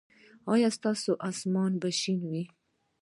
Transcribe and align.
ایا 0.53 0.69
ستاسو 0.77 1.11
اسمان 1.29 1.71
به 1.81 1.89
شین 1.99 2.21
وي؟ 2.29 2.43